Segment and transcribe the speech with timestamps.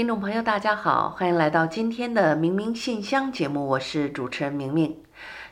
[0.00, 4.96] 听众朋友，大家好，欢迎来到今天的明明信箱节目，我是主持人明明。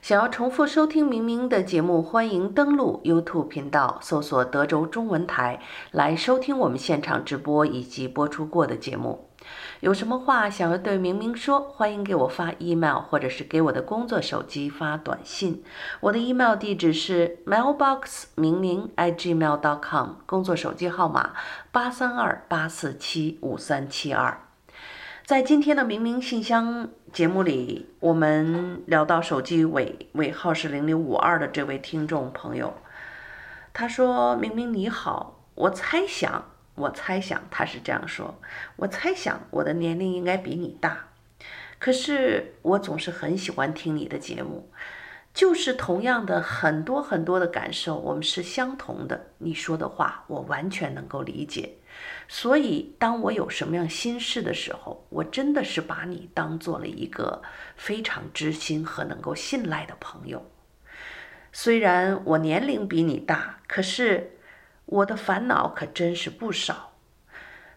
[0.00, 9.27] 想要重复收听明明的节目，欢迎登录 YouTube 频道，搜索德州中文台来收听我们现场直播以及播出过的节目。
[9.80, 15.62] 有什么话想要对明明说，欢迎给我发 email，或者是给我的工作手机发短信。
[16.00, 21.32] 我的 email 地址是 mailbox 明明 @gmail.com，工作手机号码
[21.70, 24.40] 八三二八四七五三七二。
[25.24, 32.72] 在今天的明明信箱节目里，我们聊到手机尾尾号是零零五二的这位听众朋友，
[33.74, 36.46] 他说：“明明你好，我猜想，
[36.78, 38.40] 我猜想他是这样说，
[38.76, 41.08] 我猜想我的年龄应该比你大，
[41.78, 44.70] 可是我总是很喜欢听你的节目，
[45.34, 49.26] 就是同样的很多很多的感受，我们是相同的。
[49.38, 51.74] 你说的话，我完全能够理解。”
[52.28, 57.42] 所以，当我有什么样心事的时候，我真的是把你当做了一个
[57.74, 60.48] 非常知心和能够信赖的朋友。
[61.52, 64.38] 虽然我年龄比你大，可是
[64.91, 66.92] 我的烦恼可真是不少。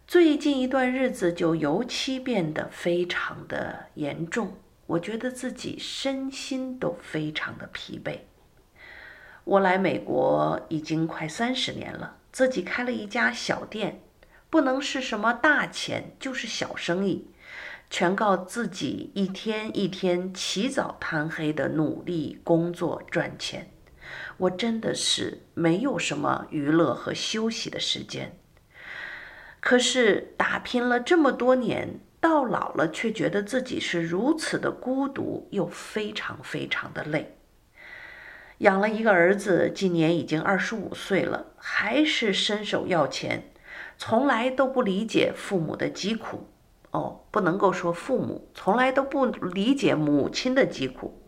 [0.08, 8.20] 最近一段日子就尤其变得非常的严重，我觉得自己身心都非常的疲惫。
[9.44, 14.02] 我来美国已经快三十年了，自己开了一家小店。
[14.50, 17.30] 不能是什么大钱，就是小生意，
[17.90, 23.71] 全靠自己一天一天起早贪黑的努力工作赚钱。
[24.42, 28.36] 我真的是没有什么娱乐和休息的时间。
[29.60, 37.38] 可是打拼了这么多年，到老了却觉得自己是如此的孤独，又非常非常的累。
[38.60, 43.52] 养了一个儿子，今年已经二十五岁了，还是伸手要钱。
[44.00, 46.48] 从来都不理解父母的疾苦，
[46.90, 51.21] 哦，不能够说父母从来都不理解母亲的疾苦，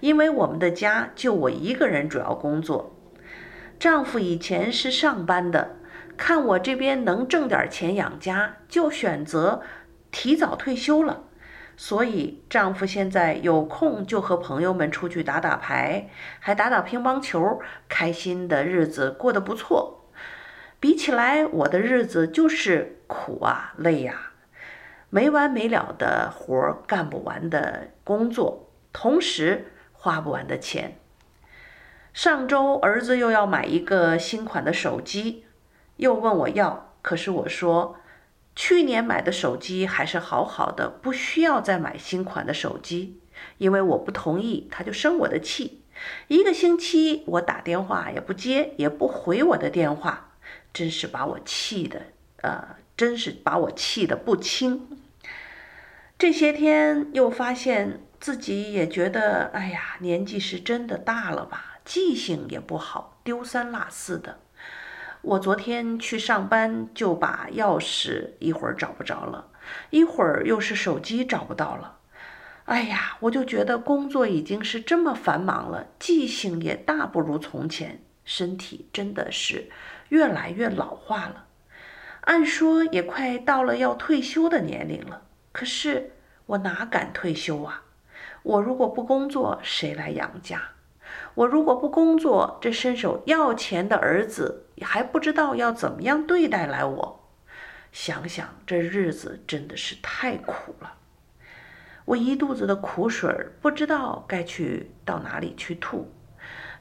[0.00, 2.96] 因为我们的家就我一个人主要工作，
[3.78, 5.76] 丈夫以前是上班的，
[6.16, 9.62] 看我这边能挣点钱养家，就选择
[10.10, 11.24] 提早退休了，
[11.76, 16.08] 所以丈夫现在有空就和朋友们出去打打牌，
[16.40, 20.10] 还打打乒乓球，开心的日子过得不错。
[20.78, 24.32] 比起来，我的日子就是苦啊，累呀，
[25.10, 28.65] 没完没了的活，干不完的工作，
[28.98, 30.96] 同时花不完的钱。
[32.14, 35.44] 上周儿子又要买一个新款的手机，
[35.98, 37.96] 又问我要，可是我说，
[38.54, 43.20] 去年买的手机还是好好的，不需要再买新款的手机，
[43.58, 45.82] 因为我不同意，他就生我的气。
[46.28, 50.30] 一个星期我打电话也不接，也不回我的电话。
[50.72, 52.00] 真是把我气的，
[52.40, 54.98] 呃，真是把我气得不轻。
[56.18, 64.40] 这些天又发现自己也觉得，哎呀，年纪是真的大了吧，记性也不好，丢三落四的。
[65.22, 69.52] 我昨天去上班，就把钥匙一会儿找不着了，
[69.90, 71.98] 一会儿又是手机找不到了。
[72.64, 79.70] 哎呀，我就觉得工作已经是这么繁忙了，记性也大不如从前，身体真的是。
[80.08, 81.46] 越来越老化了，
[82.22, 85.22] 按说也快到了要退休的年龄了，
[85.52, 86.10] 可是
[86.46, 87.84] 我哪敢退休啊？
[88.46, 90.62] 我如果不工作，谁来养家？
[91.34, 97.28] 我如果不工作，这伸手要钱的儿子还不知道要怎么样对待来我。
[97.90, 100.94] 想想这日子真的是太苦了，
[102.04, 103.28] 我一肚子的苦水，
[103.60, 106.12] 不知道该去到哪里去吐。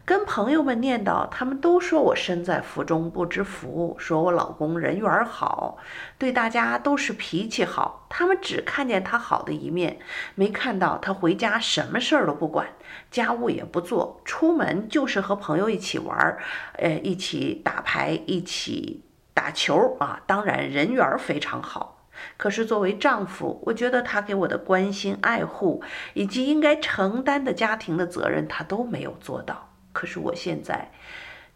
[0.06, 5.80] 跟朋友们念叨，他们都说我身在福中不知福，说我老公人缘好，
[6.20, 8.06] 对大家都是脾气好。
[8.08, 9.98] 他们只看见他好的一面，
[10.36, 12.68] 没看到他回家什么事儿都不管，
[13.10, 16.38] 家务也不做，出门就是和朋友一起玩儿，
[16.74, 19.04] 呃，一起打牌，一起
[19.34, 20.22] 打球啊。
[20.28, 22.06] 当然人缘非常好。
[22.38, 25.82] 可是作为丈夫，我觉得他给我的关心、爱护
[26.14, 29.72] 以及应该承担的家庭的责任，他都没有做到。
[29.96, 30.92] 可是我现在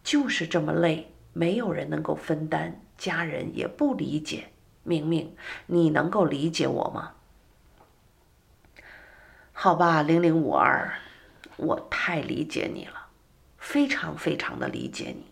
[0.02, 4.46] 就是这么累，没有人能够分担，家人也不理解。
[4.82, 7.12] 明明，你能够理解我吗？
[9.52, 10.90] 好吧，零零五二，
[11.58, 13.08] 我太理解你了，
[13.58, 15.26] 非常非常的理解你。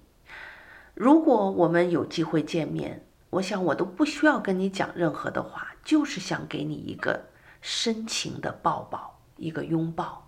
[0.93, 7.31] 如果我们有机会见面，我想我都不需要跟你讲任何的话，就是想给你一个
[7.63, 10.28] 深情的抱抱，一个拥抱。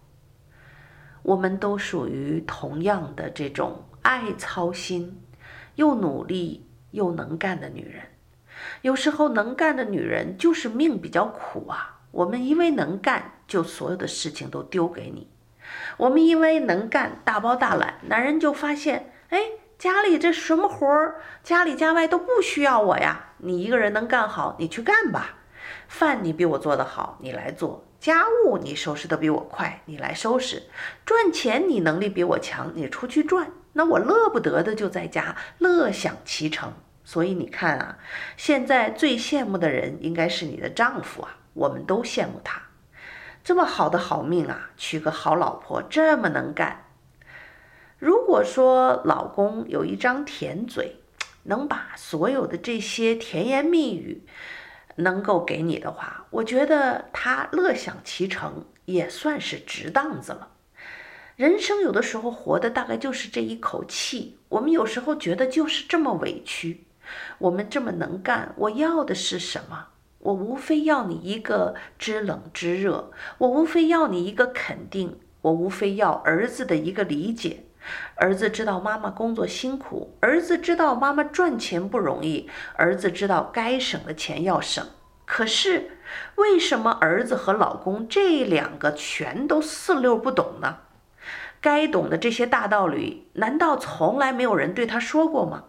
[1.22, 5.22] 我们都属于同样的这种爱操心、
[5.75, 8.02] 又努力又能干的女人。
[8.82, 12.00] 有时候能干的女人就是命比较苦啊。
[12.11, 15.28] 我们因为能干，就所有的事情都丢给你；
[15.96, 19.38] 我们因为能干，大包大揽，男人就发现，哎。
[19.81, 23.31] 家里这什么活儿，家里家外都不需要我呀。
[23.38, 25.38] 你一个人能干好，你去干吧。
[25.88, 30.62] 饭你比我做得好，你来做；家务你收拾得比我快，你来收拾。
[31.05, 33.52] 赚钱你能力比我强，你出去赚。
[33.75, 36.73] 那我乐不得的就在家乐享其成。
[37.05, 37.99] 所以你看啊，
[38.37, 42.62] 现在最羡慕的人应该是你的丈夫啊，我们都羡慕他，
[43.44, 46.87] 这么好的好命啊，娶个好老婆，这么能干。
[47.99, 50.96] 如果说老公有一张甜嘴，
[51.43, 54.23] 能把所有的这些甜言蜜语
[55.00, 60.52] 能够给你的话，我觉得他乐享其成也算是值当子了。
[61.37, 66.85] 人生有的时候活的大概就是这一口气，我们有时候觉得就是这么委屈。
[67.38, 69.88] 我们这么能干，我要的是什么？
[70.19, 77.64] 我无非要你一个知冷知热，我无非要你一个肯定，我无非要儿子的一个理解。
[78.17, 84.87] 儿子知道妈妈工作辛苦，儿子知道妈妈赚钱不容易，儿子知道该省的钱要省。
[85.25, 85.99] 可是，
[86.35, 90.79] 为什么儿子和老公这两个全都四六不懂呢？
[91.61, 95.65] 该懂的这些大道理，难道从来没有人对他说过吗？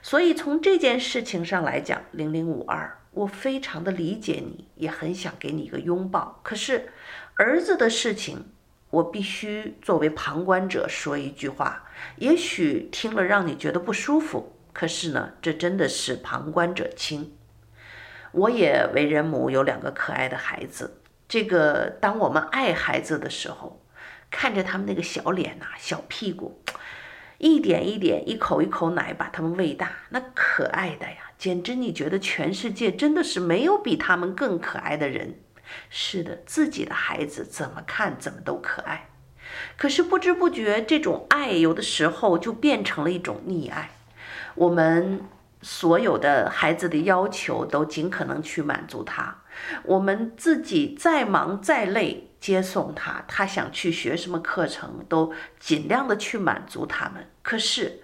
[0.00, 6.40] 所以从这件事情上来讲，零零五二，我非常的理解你，也很想给你一个拥抱。
[6.42, 6.88] 可是，
[7.36, 8.46] 儿子的事情。
[8.90, 11.84] 我必须作为旁观者说一句话，
[12.16, 17.32] 也许听了让你觉得不舒服，可是呢，这真的是旁观者清。
[18.32, 21.00] 我也为人母，有两个可爱的孩子。
[21.28, 23.80] 这个，当我们爱孩子的时候，
[24.30, 26.60] 看着他们那个小脸呐、小屁股，
[27.38, 35.38] 一点一点、一口一口奶把他们喂大，那可爱的呀，简直你觉得全世界真的是没有比他们更可爱的人。
[35.88, 39.08] 是的，自己的孩子怎么看怎么都可爱，
[39.76, 43.90] 可是不知不觉，这种爱有的时候就变成了一种溺爱。
[44.54, 45.20] 我们
[45.62, 49.42] 所有的孩子的要求都尽可能去满足他，
[49.84, 57.28] 我们自己再忙再累接送他，他想去学什么课程都尽量的去满足他们。
[57.42, 58.02] 可是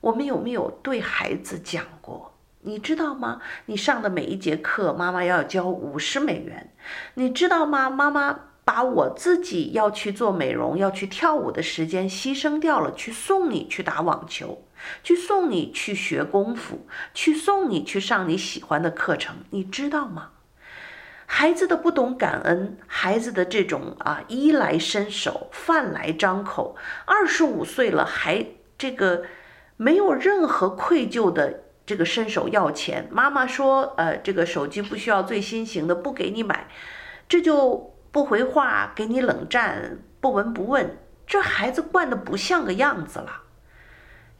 [0.00, 2.33] 我们有没有对孩子讲过？
[2.66, 3.40] 你知道吗？
[3.66, 6.72] 你上的每一节课，妈妈要交五十美元。
[7.14, 7.90] 你知道吗？
[7.90, 14.64] 妈妈把我自己要去做美容、要去跳舞的时间牺牲掉了，去送你去打网球，
[15.02, 19.36] 去送你去学功夫，去送你去上你喜欢的课程。
[19.50, 20.30] 你知道吗？
[21.26, 28.46] 孩子的不懂感恩，孩子的这种啊衣来伸手、饭来张口，二十五岁了还
[28.78, 29.24] 这个
[29.76, 31.63] 没有任何愧疚的。
[31.86, 36.68] 这个伸手要钱，妈妈说：“呃，这个手机不需要最新型的，不给你买。”
[37.28, 40.98] 这就不回话，给你冷战，不闻不问。
[41.26, 43.42] 这孩子惯得不像个样子了。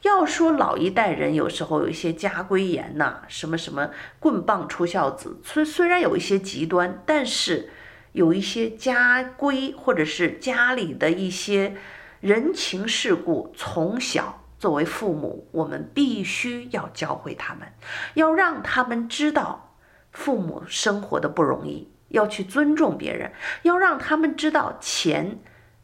[0.03, 7.71] 要说老一代人有时候有一些家规严呐，什么什么棍棒出孝子，虽虽然有一些极端，但是
[8.13, 11.75] 有一些家规或者是家里的一些
[12.21, 14.44] 人情世故，从小。
[14.65, 17.69] 作为父母，我们必须要教会他们，
[18.15, 19.77] 要让他们知道
[20.11, 23.31] 父母生活的不容易，要去尊重别人，
[23.65, 25.39] 要让他们知道钱，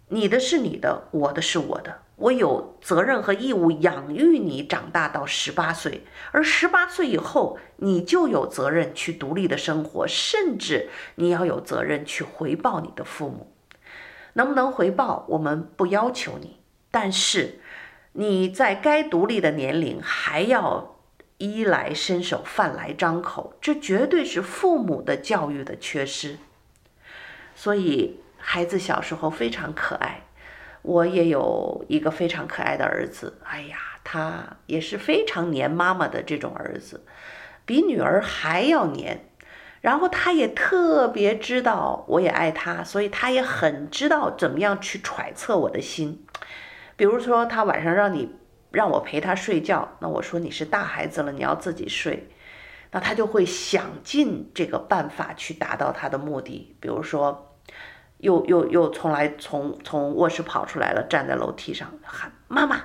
[0.08, 13.52] 你的是你的，我的是我的，我有责任和义务养育你长大到十八岁，而十八岁以后，你就有责任去独立的生活，甚至你要有责任去回报你的父母。
[14.32, 16.60] 能不能回报，我们不要求你，
[16.90, 17.60] 但是。
[18.12, 20.96] 你在该独立的年龄还要
[21.38, 26.38] 衣来伸手、饭来张口，这绝对是父母的教育的缺失。
[27.54, 30.22] 所以孩子小时候非常可爱，
[30.82, 33.38] 我也有一个非常可爱的儿子。
[33.44, 37.04] 哎呀，他也是非常黏妈妈的这种儿子，
[37.64, 39.26] 比女儿还要黏。
[39.80, 46.26] 然后他也特别知道我也爱他，所以他也很知道怎么样去揣测我的心。
[47.00, 48.30] 比如说，他晚上让你
[48.70, 52.28] 让我陪他睡觉，那我说你是大孩子了，你要自己睡，
[52.90, 56.76] 那他就会想尽这个办法去达到他的目的。
[56.78, 57.56] 比如说，
[58.18, 62.82] 又又又从来从从卧室跑出来了，站在楼梯上喊妈妈，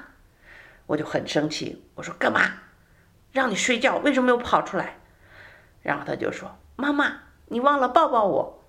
[0.85, 2.39] 我就很生气，我说干嘛？
[3.33, 4.95] 让你睡觉，为什么又跑出来？
[5.81, 6.57] 然后他就说。
[6.77, 8.63] 妈妈，你忘了抱抱我。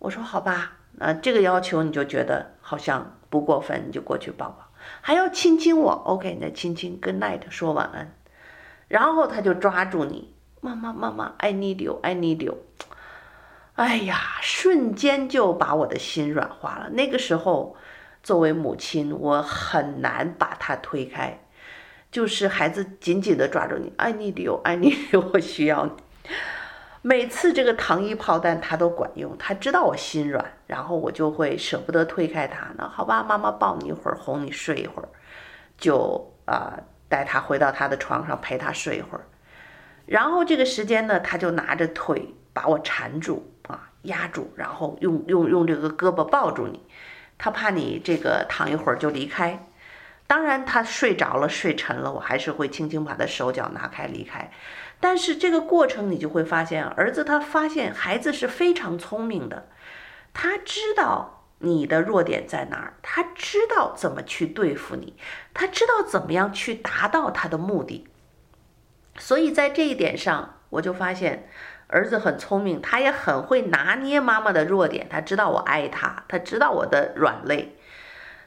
[0.00, 4.68] 我说好吧，那这个要求你就觉得好像不过分，你就过去抱抱。
[5.00, 8.14] 还要亲亲我，OK，那亲亲，Good night，说晚安。
[8.88, 12.58] 然后他就抓住你，妈妈妈妈，I need you，I need you。
[13.74, 16.88] 哎呀，瞬间就把我的心软化了。
[16.90, 17.76] 那个时候，
[18.22, 21.40] 作为母亲，我很难把他推开，
[22.10, 25.92] 就是孩子紧紧地抓住你，I need you，I need you，我需要你。
[27.08, 32.66] 每次这个糖衣炮弹他都管用，他知道我心软，然后我就会舍不得推开他。
[32.76, 35.08] 那好吧，妈妈抱你一会儿，哄你睡一会儿，
[35.78, 39.24] 就啊、呃、带他回到他的床上陪他睡一会儿。
[40.04, 46.88] 然后这个时间呢，他就拿着腿把我缠住啊，压住，然后用用用这个胳膊抱住你，
[47.38, 49.64] 他怕你这个躺一会儿就离开。
[50.26, 54.50] 当然他睡着了，睡沉了，我还是会轻轻把他手脚拿开离开。
[54.98, 59.68] 但是这个过程，你就会发现，儿子他发现孩子是非常聪明的，
[60.32, 65.14] 他知道你的弱点在哪儿，他知道怎么去对付你，
[65.54, 68.08] 他知道怎么样去达到他的目的。
[69.18, 71.48] 所以在这一点上，我就发现
[71.86, 77.75] 儿子很聪明，他也很会拿捏妈妈的弱点，他知道我爱他，他知道我的软肋。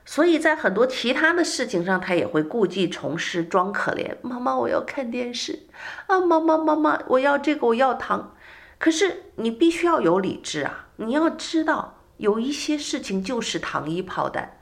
[0.05, 4.15] 所以在很多其他的事情上，他也会故技重施，装可怜。
[4.21, 5.67] 妈妈，我要看电视
[6.07, 6.19] 啊！
[6.19, 8.35] 妈妈，妈妈，我要这个，我要糖。
[8.79, 10.87] 可是你必须要有理智啊！
[10.95, 14.57] 你要知道，有一些事情就是糖衣炮弹。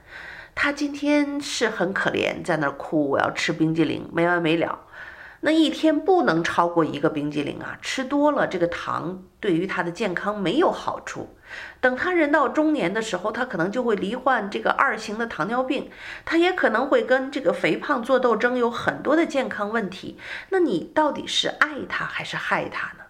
[0.54, 4.80] 他今天是很可怜，在那哭，我要吃冰激凌，没完没了。
[5.40, 7.78] 那一天不能超过一个冰激凌啊！
[7.80, 11.36] 吃多了，这个糖对于他的健康没有好处。
[11.80, 15.90] 等他人到中年的时候，他可能就会罹患这个二型的糖尿病，
[16.24, 20.18] 他也可能会跟这个肥胖做斗争，有很多的健康问题。
[20.50, 23.04] 那你到底是爱他还是害他呢？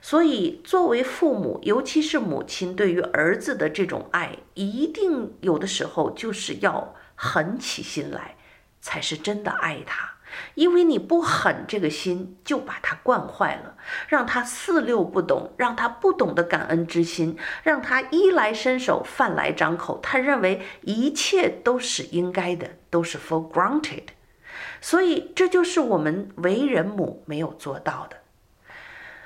[0.00, 8.36] 所以，作为父母，尤其是母亲，对于儿子的这种爱，一定有的时候就是要狠起心来，
[8.80, 10.13] 才是真的爱他。
[10.54, 13.76] 因为你不狠这个心，就把他惯坏了，
[14.08, 24.08] 让他四六不懂，让他不懂得感恩之心，让他衣来伸手，饭来张口，他认为一切都是应该的，都是 for granted。
[24.80, 28.18] 所以这就是我们为人母没有做到的。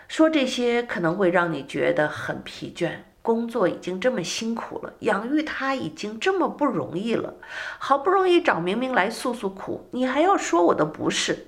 [0.06, 2.92] 说这些可能会让你觉得很疲倦。
[3.28, 7.34] 工作已经这么辛苦了，养育他已经这么不容易了，
[7.78, 11.46] 好不容易找明明来诉诉苦，你还要说我的不是？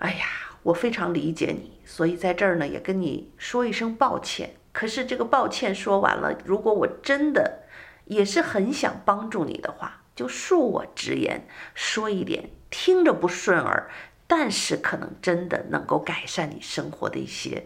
[0.00, 0.26] 哎呀，
[0.62, 4.56] 我非常理解你，所以在这儿呢也跟你说一声抱歉。
[4.72, 7.62] 可是这个抱歉说完了，如果我真的
[8.04, 13.88] 也是很想帮助你的话，就恕我直言，说一点听着不顺耳，
[14.26, 17.64] 但是可能真的能够改善你生活的一些、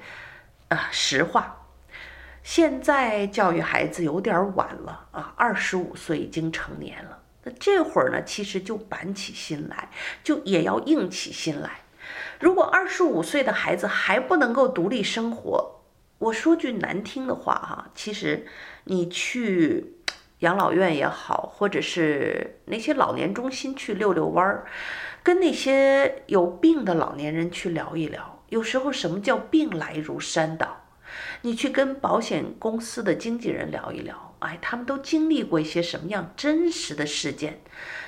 [0.69, 1.58] 呃、实话。
[2.51, 7.23] 现在教育孩子有点晚了啊，二十五岁已经成年了。
[7.43, 9.91] 那这会儿呢，其实就板起心来，
[10.25, 11.83] 就也要硬起心来。
[12.41, 15.83] 如果二十五岁的孩子还不能够独立生活，
[16.17, 18.47] 我说句难听的话哈，其实
[18.85, 19.99] 你去
[20.39, 24.67] 养老院也好，或者是那些老年中心去遛遛弯儿，
[25.23, 30.78] 跟那些有病的老年人去聊一聊，有时候什么叫病来如山倒？
[31.43, 37.61] 你去跟保险公司的经纪人聊一聊，哎，他们都经历过一些什么样真实的事件？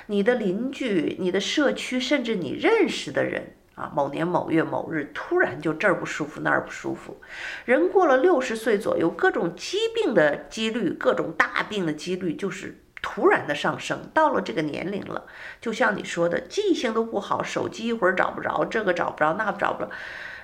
[0.07, 7.21] 你的邻居、你的社区，甚至你认识的人啊，某年某月某日突然就这儿不舒服那儿不舒服，
[7.63, 14.09] 人过了六十岁左右，各种疾病的几率、各种大病的几率就是突然的上升。
[14.13, 15.25] 到了这个年龄了，
[15.61, 19.89] 就像你说的，记性都不好，手机一会儿找不着，这个找不着，那找不着。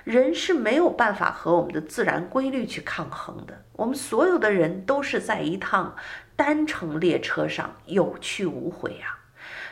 [0.08, 3.62] 人是没有办法和我们的自然规律去抗衡的。
[3.74, 5.94] 我们所有的人都是在一趟
[6.34, 9.20] 单程列车上有去无回啊。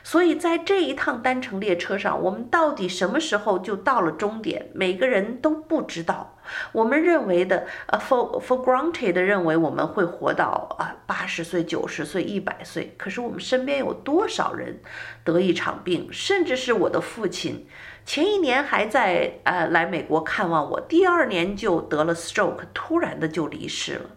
[0.04, 4.68] 所以在这一趟单程列车上，我们到底什么时候就到了终点？
[4.74, 6.36] 每个人都不知道。
[6.72, 12.94] 我们认为的，呃，for for granted 的认为我们会活到啊八十岁、九十岁、一百岁。
[12.98, 14.80] 可是我们身边有多少人
[15.24, 16.08] 得一场病？
[16.12, 17.66] 甚至是我的父亲，
[18.06, 24.10] 前一年还在呃来美国看望我，第二年就得了 stroke，突然的就离世了。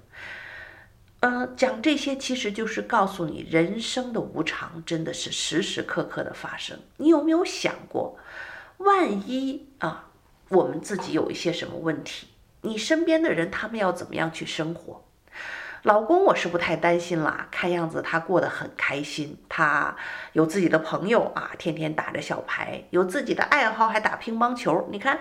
[1.21, 6.79] 呃，讲这些其实就是告诉你，人生的无常真的是时时刻刻的发生。
[6.97, 8.17] 你有没有想过，
[8.77, 10.11] 万一啊，
[10.49, 12.27] 我们自己有一些什么问题，
[12.61, 15.03] 你身边的人他们要怎么样去生活？
[15.83, 19.95] 老公，我是不太担心啦，看样子他过得很开心，他
[20.33, 24.87] 有自己的朋友啊，天天打着小牌，有自己的爱好，还打乒乓球。
[24.91, 25.19] 你看。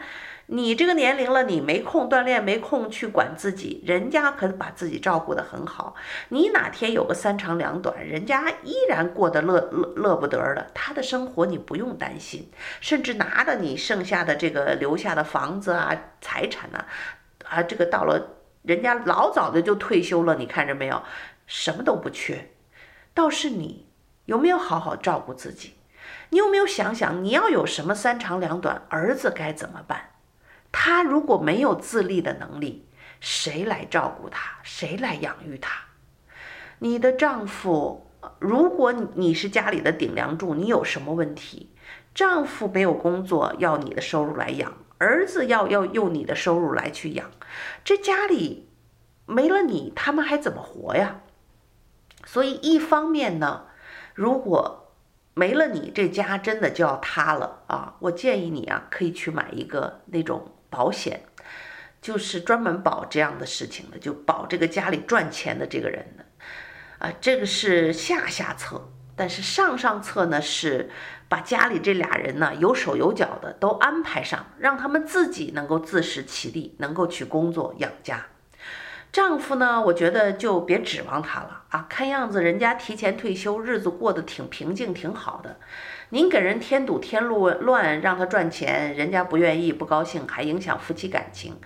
[0.50, 5.94] 你这个年龄了，你没空锻炼，没空去管自己，人家可把自己照顾得很好。
[6.30, 12.50] 你哪天有个三长两短，人家依然过得乐乐乐不得的，他的生活你不用担心，
[12.80, 16.82] 甚至拿着你剩下的这个留下的房子啊、财产呐，
[17.46, 18.37] 啊，这个到了
[18.68, 21.02] 人家老早的就退休了，你看着没有，
[21.46, 22.50] 什么都不缺。
[23.14, 23.86] 倒是你
[24.26, 25.72] 有没有好好照顾自己？
[26.28, 30.10] 你有没有想想，你要有什么三长两短，儿子该怎么办？
[30.70, 32.86] 他如果没有自立的能力，
[33.20, 34.58] 谁来照顾他？
[34.62, 35.84] 谁来养育他？
[36.80, 41.70] 你的丈夫，如果你是家里的顶梁柱，你有什么问题？
[42.14, 47.30] 丈夫没有工作，要你的收入来养；儿子要要用你的收入来去养。
[47.84, 48.68] 这家里
[49.26, 51.20] 没了你，他们还怎么活呀？
[52.24, 53.66] 所以一方面呢，
[54.14, 54.92] 如果
[55.34, 57.96] 没了你，这家真的就要塌了啊！
[58.00, 60.54] 我建议你啊，可以去买一个那种。
[60.70, 61.22] 保险
[62.02, 66.26] 就是专门保这样的事情的，就保这个家里赚钱的这个人的，
[66.98, 68.90] 啊，这个是下下策。
[69.16, 70.90] 但是上上策呢，是
[71.28, 78.26] 把家里这俩人呢有手有脚的都安排上，让他们自己能够自食其力，能够去工作养家。
[79.10, 85.56] 丈夫呢，我觉得就别指望他了啊，看样子人家提前退休，日子过得挺平静，挺好的。
[86.10, 91.56] 您给人添堵添路乱，让他赚钱，人家不愿意，不高兴，还影响夫妻感情。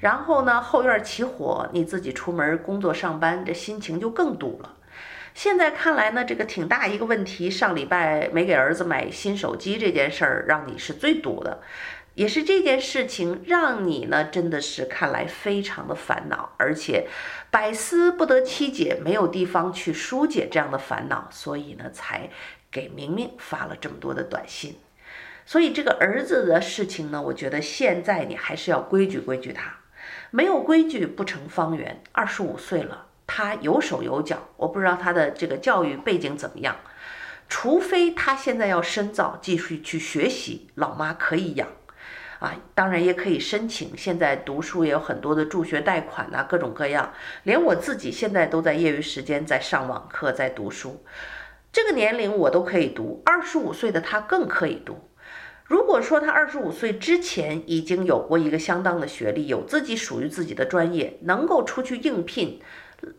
[0.00, 4.74] 然后呢，后院起火，你自己出门工作上班，这心情就更堵了。
[5.34, 7.50] 现在看来呢，这个挺大一个问题。
[7.50, 11.62] 上礼拜没给儿子买新手机这件事儿，让你是最堵的，
[12.14, 17.06] 也是这件事情让你呢，真的是看来非常的烦恼，而且
[17.50, 22.30] 百思不得其解，没有地方去疏解这样的烦恼，所以呢，才。
[22.74, 24.76] 给明明发了这么多的短信，
[25.44, 29.80] 所以这个儿子的事情呢，我觉得现在你还是要规矩规矩他，
[30.30, 32.02] 没有规矩不成方圆。
[32.12, 36.76] 二十五岁了，他有手有脚，我不知道他的这个教育背景怎么样，
[37.48, 41.68] 除非他现在要深造，继续去学习，老妈可以养，
[42.40, 43.96] 啊，当然也可以申请。
[43.96, 47.12] 现在读书也有很多的助学贷款呐，各种各样，
[47.44, 51.04] 连我自己现在都在业余时间在上网课，在读书。
[51.72, 55.08] 这个年龄我都可以读，二十五岁的他更可以读。
[55.64, 62.60] 如果说他二十五岁之前已经有过一个相当的学历，有自己属于自己的专业，能够出去应聘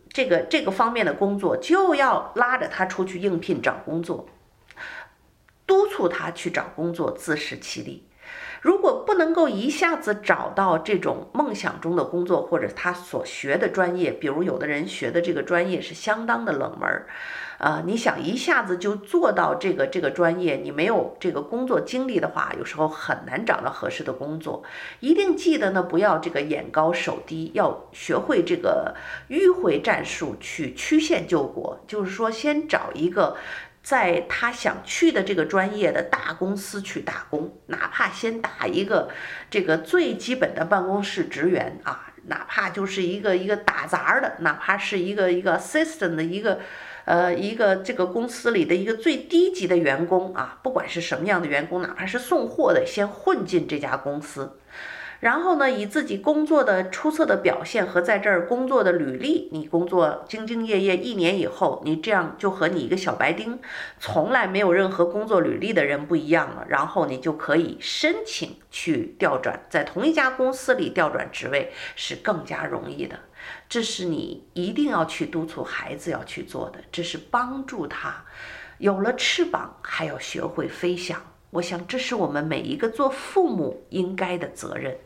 [0.08, 4.26] 这个这个方面的工作，就要拉着他出去应聘找工作，
[5.66, 8.06] 督促他去找工作，自食其力。
[8.60, 16.88] 如果不能够一下子找到这种梦想中的工作，或者他所学的专业，比如有的人学的这个专业是相当的冷门。
[16.88, 17.06] 儿、
[17.58, 24.64] 呃，你想一下子就做到这个这个专业，你没有这个工作经历的话，有时候很难找到合适的工作。
[24.98, 28.94] 一定记得呢，不要这个眼高手低，要学会这个
[29.28, 31.80] 迂回战术去曲线救国。
[31.86, 33.36] 就是说，先找一个
[33.82, 39.08] 在他想去的这个专业的大公司去打工，哪怕先打一个
[39.48, 46.58] 这个最基本的办公室职员啊，哪怕就是一个一个打杂的，哪怕是一个一个 assistant 的一个。
[47.04, 54.58] 呃，一个这个公司里的一个最低级的员工啊，不管是什么样的员工，哪怕是送货的，先混进这家公司，
[55.20, 63.58] 然后呢，以自己工作的出色的表现和在这儿工作的履历，你工作兢兢业业一年以后，你这样就和你一个小白丁，
[63.98, 73.18] 从来没有任何工作履历的人不一样了，然后你就可以申请去调转，在同一家公司里调转职位是更加容易的。
[73.74, 78.24] 这是你一定要去督促孩子要去做的，这是帮助他
[78.78, 81.20] 有了翅膀，还要学会飞翔。
[81.50, 84.96] 我想这是我们每一个做父母应该的责任。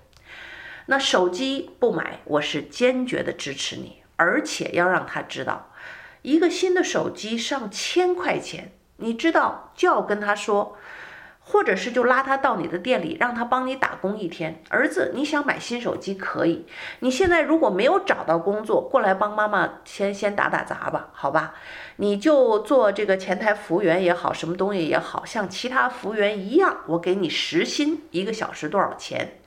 [0.85, 5.73] 那手机不买，我是坚决的支持你，而且要让他知道，
[6.21, 10.77] 一个新的手机上千块钱，你知道就要跟他说。
[11.51, 14.63] 或者是就拉他到你的店里，让他帮你打工一天。
[14.69, 16.67] 儿子，你想买新手机可以。
[17.01, 21.55] 你现在如果没有找到工作，过来帮妈妈先先打打杂吧，好吧？
[21.97, 29.39] 你就做这个前台服务员也好，什么东西也好，像其他服务员一样，我给你时薪，一个小时多少钱？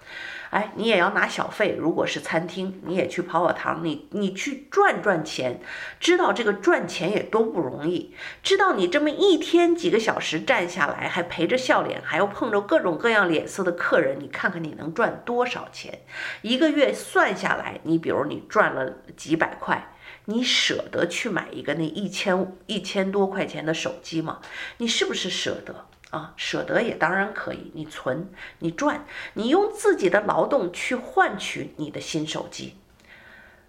[0.52, 1.78] 哎，你也要拿小费。
[1.80, 5.62] 如果是餐厅，你也去跑跑堂，你你去赚赚钱。
[5.98, 8.14] 知道这个赚钱也多不容易。
[8.44, 16.02] 知道你这么一天几个小时站下来，还陪着笑脸，还要碰着各种各样脸色的客人，你看看你能赚多少钱？
[16.42, 19.94] 一个月算下来，你比如你赚了几百块，
[20.26, 24.42] 你舍得去买一个那一千一千多块钱的手机吗？
[24.80, 25.86] 你是不是舍得？
[26.12, 32.76] 啊，舍得也当然可以，你存，你赚，你用自己的劳动去换取你的新手机。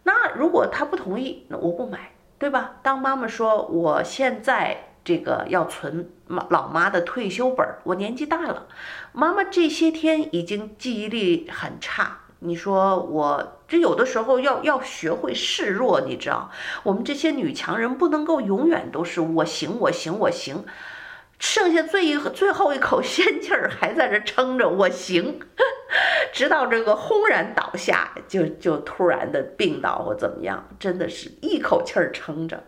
[0.02, 2.72] 那如果他不同意，那我不买，对吧？
[2.83, 8.66] 当妈妈说我现在这个要存妈老妈的退休本，我年纪大了，
[9.12, 12.18] 妈妈这些天已经记忆力很差。
[12.40, 16.50] 你说我这有的时候要要学会示弱，你知道，
[16.83, 20.64] 我们这些女强人不能够永远都是我行我行我行。
[21.42, 25.40] 剩下最一最后一口仙气儿还在这撑着，我行，
[26.33, 32.62] 直到这个轰然倒下，就就突然的病倒或怎么样，真的是一口气儿撑着，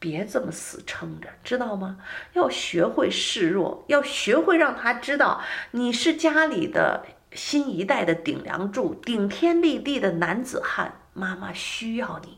[0.00, 1.98] 别这么死撑着，知道吗？
[2.32, 12.37] 要学会示弱，要学会让他知道你是家里的新一代的顶梁柱，顶天立地的男子汉，妈妈需要你。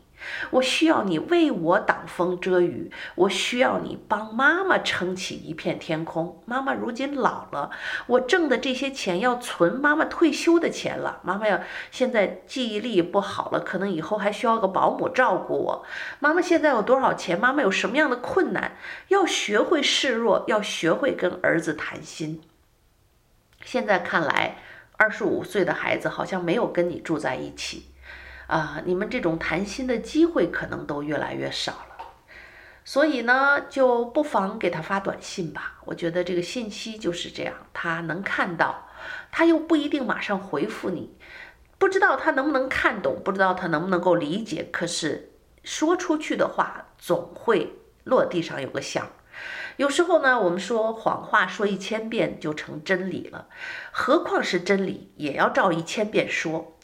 [0.51, 6.41] 我需要你为我挡风遮雨，我需要你帮妈妈撑起一片天空。
[6.45, 7.71] 妈妈如今老了，
[8.07, 11.19] 我挣的这些钱要存妈妈退休的钱了。
[11.23, 11.59] 妈妈要
[11.91, 15.85] 现在记忆力不好了，可能以后还需要个保姆照顾我。
[16.19, 17.39] 妈妈现在有多少钱？
[17.39, 18.75] 妈妈有什么样的困难？
[19.09, 22.41] 要学会示弱，要学会跟儿子谈心。
[23.63, 24.57] 现在看来，
[24.97, 27.90] 二十五岁的孩子好像没有跟你住在一起。
[28.51, 32.05] 啊，你们这种谈心的机会可能都越来越少了，
[32.83, 35.79] 所以呢，就不妨给他发短信吧。
[35.85, 38.89] 我觉得这个信息就是这样，他能看到，
[39.31, 41.15] 他又不一定马上回复你，
[41.77, 44.67] 不知道他能不能看懂，不知道他能不能够理解。
[44.69, 45.31] 可是
[45.63, 49.07] 说出去的话总会落地上有个响。
[49.77, 53.47] 有时候呢，我们说谎话说一千遍就成真理了，
[53.93, 56.77] 何况是真理，也要照一千遍说。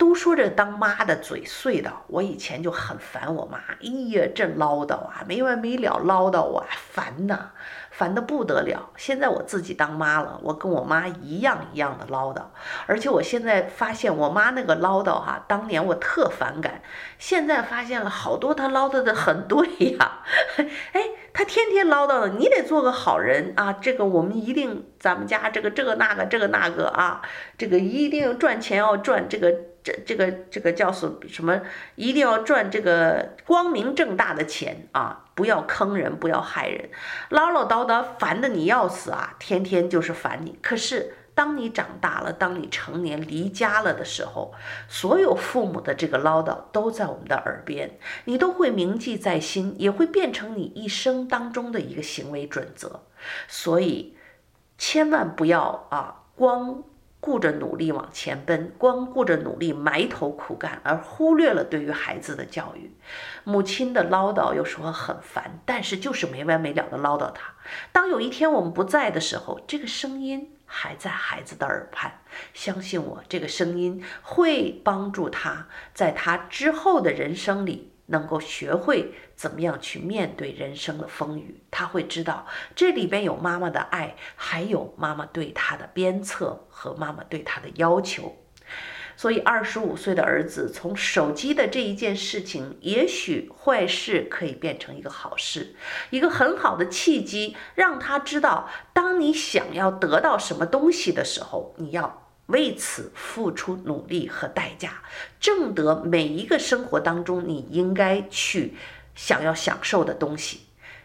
[0.00, 7.50] 都说这当妈的嘴碎的，我以前就很烦我妈，哎呀，这唠叨啊，没完没了唠叨啊，烦呐，
[7.90, 8.88] 烦得不得了。
[8.96, 12.40] 现在我自己当妈了，我跟我妈一样一样的唠叨，
[12.86, 16.80] 而且我现在发现我妈那个唠叨哈，当年我特反感，
[17.18, 20.20] 现在发现了好多她唠叨的很对呀，
[20.94, 21.02] 哎，
[21.34, 27.20] 她天天唠叨的，你得做个好人啊，这个我们一定，咱们家这个这个那个这个那个啊，
[27.58, 29.52] 这个一定赚钱要赚这个。
[29.82, 31.60] 这这个这个叫什什么？
[31.96, 35.24] 一定要赚这个光明正大的钱啊！
[35.34, 36.90] 不要坑人，不要害人，
[37.30, 39.34] 唠唠叨叨，烦得你要死啊！
[39.38, 40.58] 天天就是烦你。
[40.60, 44.52] 可是当你长大了，当你成年离家了的时候，
[44.86, 53.04] 所有父母的这个唠叨都在我们的耳边，你都会铭记在心，也会变成你一生当中的一个行为准则。
[53.48, 54.16] 所以
[54.76, 56.84] 千万不要啊，光。
[57.20, 62.90] 顾着努力往前奔，光顾着努力埋头苦干，而忽略了对于孩子的教育。
[63.44, 67.52] 母亲的唠叨有时候很烦，但是就是没完没了的唠叨他。
[67.92, 72.20] 当有一天我们不在的时候，这个声音还在孩子的耳畔。
[72.54, 77.92] 相信我，这个声音会帮助他在他之后的人生里。
[78.10, 88.36] 能够学会怎么样去面对人生的风雨，他会知道这里边有妈妈的爱，还有妈妈对他的鞭策和妈妈对他的要求。
[89.16, 95.74] 所以，二十五岁的儿子从手机的这一件事情，也许坏事可以变成一个好事，
[96.08, 102.29] 一个很好的契机，让他知道，当你想要得到什么东西的时候，你要。
[102.50, 105.02] 为此付出努力和代价，
[105.40, 108.74] 挣得每一个生活当中你应该去
[109.14, 110.60] 想要享受的东西，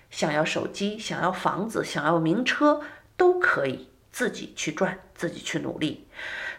[0.09, 2.81] 想要手机，想要房子，想要名车，
[3.15, 6.07] 都可以自己去赚，自己去努力。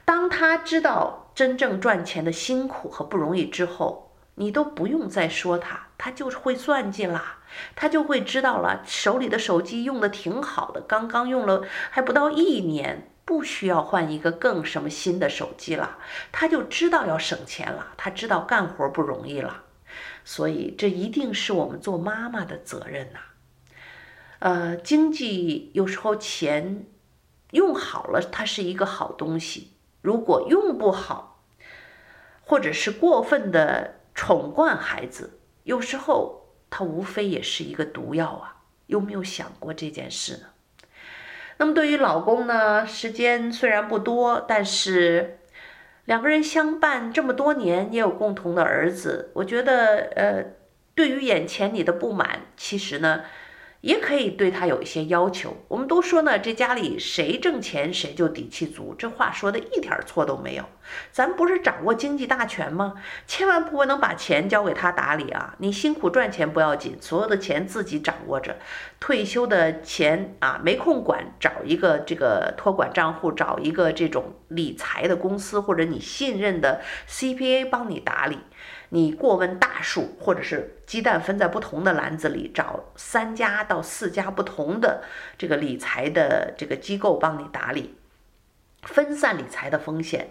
[0.04, 7.38] 当他知道真正赚钱的辛苦和不容易之后，你都不用再说他，他就会算计啦，
[7.74, 13.10] 他就会知道了，手里的手机用的挺好的，刚刚用了还不到一年。
[13.26, 15.98] 不需要换一个更什么新的手机了，
[16.30, 19.64] 他就知道要省钱了，他知道干活不容易了，
[20.24, 23.18] 所以这一定是我们做妈妈的责任呐。
[24.38, 26.86] 呃，经济有时候钱
[27.50, 31.42] 用好了，它是一个好东西；如果用不好，
[32.42, 38.62] 或者是过分的宠惯孩子，有时候它无非也是一个毒药啊！
[38.86, 40.46] 有没有想过这件事呢？
[41.58, 45.38] 那么对于老公呢，时间虽然不多，但是
[46.04, 49.30] 两个人相伴这么多年，也有共同的儿子。
[49.34, 50.44] 我觉得，呃，
[50.94, 53.22] 对于眼前你的不满，其实呢，
[53.86, 55.56] 也可以对他有一些要求。
[55.68, 60.64] 我们都说呢，这家里谁挣钱谁就底气足，这话说的一点错都没有。
[61.12, 62.94] 咱不是掌握经济大权吗？
[63.28, 65.54] 千万不能把钱交给他打理啊！
[65.58, 68.56] 你辛苦赚钱不要紧，所有的钱自己掌握着。
[68.98, 78.38] 退休的钱啊，没空管，找一个这个托管账户，找一个这种理财的公司，或者你信任的 CPA 帮你打理。
[78.90, 85.02] 你过问大数，或者是鸡蛋分在不同的篮子里，找三家到四家不同的
[85.36, 87.96] 这个理财的这个机构帮你打理，
[88.82, 90.30] 分散理财的风险。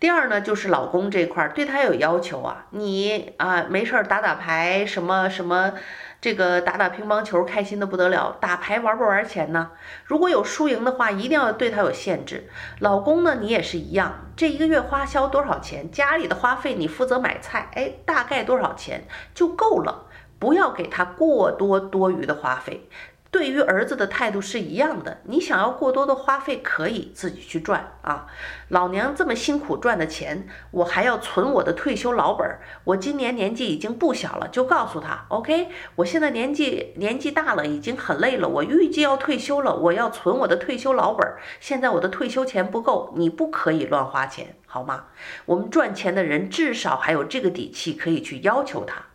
[0.00, 5.74] 第二呢，就是老公这块儿对他有要求啊，你啊没事儿打打牌，什么什么。
[6.22, 9.72] 这个打打乒乓球开心的不得了，打牌玩不玩钱呢？
[10.04, 12.48] 如果有输赢的话，一定要对他有限制。
[12.78, 15.90] 老公呢，你也是一样，这一个月花销多少钱？
[15.90, 19.02] 家里的花费你负责买菜，哎，大概多少钱
[19.34, 20.06] 就够了，
[20.38, 22.88] 不要给他过多多余的花费。
[23.32, 28.26] 对于儿子的态度是一样的，你想要过多的花费，可以自己去赚啊。
[28.68, 32.60] 老娘这么辛苦赚的钱，我还要存我的退休老本儿。
[32.84, 41.40] 我今年年纪已经不小了，就告诉他，OK，我现在年纪年纪大了，已经很累了，我预计要退休了，我要存我的退休老本儿。
[41.58, 45.06] 现在我的退休钱不够，你不可以乱花钱，好吗？
[45.46, 49.06] 我们赚钱的人至少还有这个底气，可以去要求他。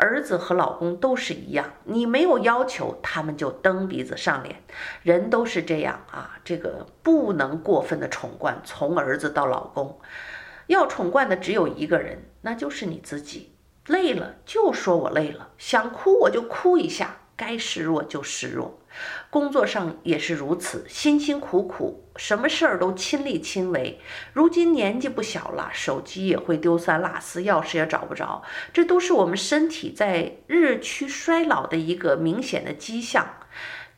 [0.00, 4.62] 儿子和老公都是一样，你没有要求，他们就蹬鼻子上脸。
[5.02, 10.00] 人都是这样啊，这个不能过分的宠惯，从儿子到老公，
[10.68, 13.52] 要宠惯的只有一个人，那就是你自己。
[13.86, 17.18] 累了就说我累了，想哭我就哭一下。
[17.40, 18.78] 该示弱就示弱，
[19.30, 23.98] 工作上也是如此，辛辛苦苦，什么事儿都亲力亲为。
[24.34, 28.42] 如今年纪不小了，手机也会丢三落四，钥匙也找不着，
[28.74, 33.26] 这都是我们身体在日趋衰老的一个明显的迹象。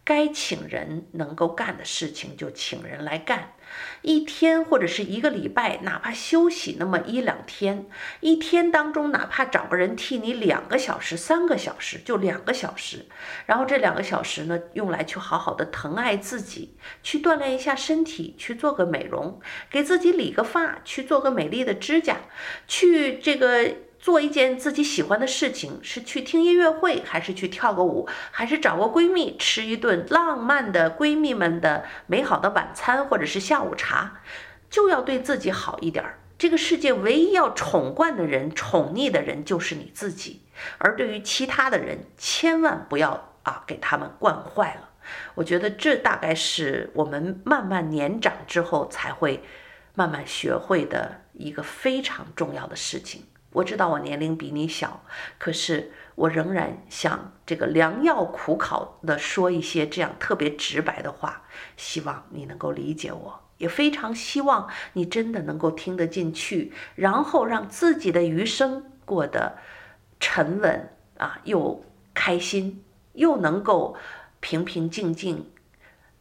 [0.05, 3.55] 该请人能够干的事情就请人来干，
[4.03, 7.87] 一天或者是一个礼拜，哪怕休息那么一两天，
[8.21, 13.07] 一天当中哪怕找个人替你两个小时、三个小时，就两个小时，
[13.47, 22.17] 然后这两个小时呢，用来去好好的疼爱自己，去锻炼一下身体，去做个美容，给自己理个发，去做个美丽的指甲，
[22.67, 23.75] 去这个。
[24.03, 34.21] 做一件自己喜欢的事情，是去听音乐会，还是去跳个舞，还是找个闺蜜吃一顿浪漫的闺蜜们的美好的晚餐，或者是下午茶，
[34.69, 36.19] 就要对自己好一点儿。
[36.37, 40.43] 这个世界唯一要宠惯的人、宠溺的人就是你自己，
[40.79, 44.91] 而对于其他的人，千万不要啊给他们惯坏了。
[45.37, 49.45] 我觉得这大概是我们慢慢年长之后才会
[49.95, 53.23] 慢慢学会的一个非常重要的事情。
[53.53, 55.05] 我知道我年龄比你小，
[55.39, 61.45] 可是我仍然想这个良药苦口的说一些这样特别直白的话，
[61.77, 69.59] 希望你能够理解我，也非常希望你真的能够听得进去，然后让自己的余生过得
[70.19, 70.89] 沉稳
[71.19, 71.85] 啊，又
[72.15, 73.97] 开心，又能够
[74.41, 75.51] 平平静静、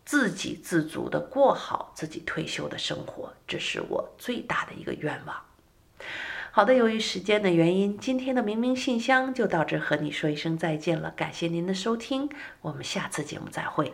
[0.03, 5.35] 自给自足的过好自己退休的生活，这是我最大的一个愿望。
[6.53, 11.09] 好的，由于时间的原因，今天的明明信箱就到这，和你说一声再见了。
[11.11, 12.27] 感谢您的收听，
[12.59, 13.93] 我们下次节目再会。